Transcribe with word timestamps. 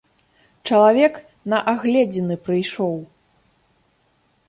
Чалавек 0.69 1.19
на 1.53 1.57
агледзіны 1.73 2.35
прыйшоў. 2.49 2.99